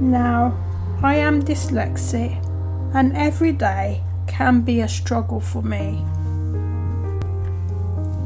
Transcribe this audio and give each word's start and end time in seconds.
Now, 0.00 0.56
I 1.02 1.16
am 1.16 1.42
dyslexic, 1.42 2.44
and 2.94 3.16
every 3.16 3.52
day 3.52 4.02
can 4.26 4.60
be 4.60 4.80
a 4.80 4.88
struggle 4.88 5.40
for 5.40 5.62
me. 5.62 6.04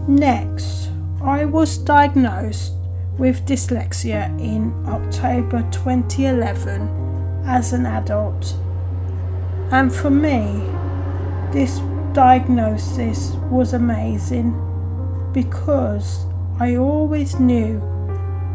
Next, 0.07 0.91
I 1.23 1.45
was 1.45 1.79
diagnosed 1.79 2.73
with 3.17 3.47
dyslexia 3.47 4.29
in 4.41 4.73
October 4.87 5.63
2011 5.71 7.45
as 7.47 7.73
an 7.73 7.87
adult. 7.87 8.55
And 9.71 9.95
for 9.95 10.11
me, 10.11 10.63
this 11.53 11.81
diagnosis 12.13 13.33
was 13.51 13.73
amazing 13.73 14.53
because 15.33 16.27
I 16.61 16.77
always 16.77 17.39
knew 17.41 17.81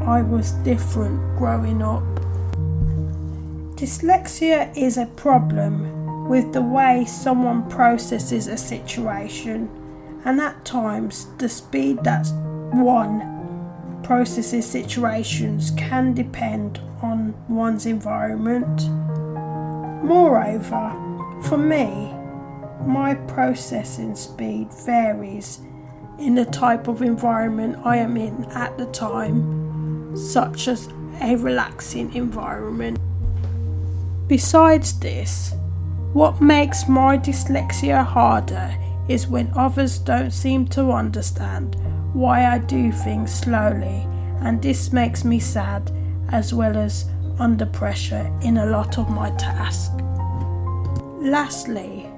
I 0.06 0.22
was 0.22 0.52
different 0.64 1.38
growing 1.38 1.82
up. 1.82 2.17
Dyslexia 3.78 4.76
is 4.76 4.98
a 4.98 5.06
problem 5.06 6.28
with 6.28 6.52
the 6.52 6.64
way 6.64 7.06
someone 7.06 7.70
processes 7.70 8.48
a 8.48 8.58
situation, 8.58 9.70
and 10.26 10.42
at 10.42 10.66
times 10.66 11.28
the 11.38 11.48
speed 11.48 12.04
that 12.04 12.26
one 12.74 14.02
processes 14.02 14.66
situations 14.66 15.70
can 15.78 16.16
depend 16.16 16.82
on 17.04 17.36
one's 17.48 17.86
environment. 17.86 18.90
Moreover, 20.04 20.92
for 21.44 21.60
me, 21.60 22.12
my 22.84 23.14
processing 23.28 24.16
speed 24.16 24.74
varies 24.88 25.60
in 26.18 26.34
the 26.34 26.46
type 26.46 26.88
of 26.88 27.04
environment 27.04 27.78
I 27.86 27.98
am 27.98 28.18
in 28.18 28.44
at 28.54 28.76
the 28.80 28.88
time, 28.88 30.18
such 30.18 30.68
as 30.68 30.90
a 31.22 31.36
relaxing 31.36 32.12
environment. 32.16 32.98
Besides 34.28 35.00
this, 35.00 35.56
what 36.12 36.42
makes 36.42 36.90
my 36.90 37.18
dyslexia 37.18 38.04
harder 38.06 38.76
is 39.08 39.28
when 39.28 39.52
others 39.56 40.00
don't 40.00 40.32
seem 40.32 40.68
to 40.70 40.92
understand 40.92 41.78
why 42.14 42.46
I 42.46 42.58
do 42.58 42.92
things 42.92 43.34
slowly, 43.34 44.06
and 44.42 44.62
this 44.62 44.92
makes 44.92 45.24
me 45.24 45.40
sad 45.40 45.92
as 46.30 46.54
well 46.54 46.76
as 46.76 47.06
under 47.40 47.66
pressure 47.66 48.30
in 48.42 48.58
a 48.58 48.66
lot 48.66 48.98
of 48.98 49.10
my 49.10 49.30
tasks. 49.32 49.96
Lastly, 51.22 52.10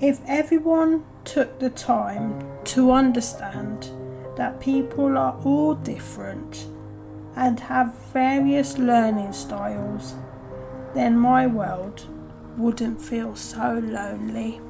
if 0.00 0.20
everyone 0.26 1.04
took 1.24 1.58
the 1.58 1.70
time 1.70 2.42
to 2.64 2.92
understand 2.92 3.90
that 4.36 4.60
people 4.60 5.18
are 5.18 5.38
all 5.44 5.74
different 5.74 6.66
and 7.34 7.60
have 7.60 7.94
various 8.12 8.78
learning 8.78 9.32
styles, 9.34 10.14
then 10.96 11.18
my 11.18 11.46
world 11.46 12.06
wouldn't 12.56 13.00
feel 13.00 13.36
so 13.36 13.82
lonely. 13.84 14.60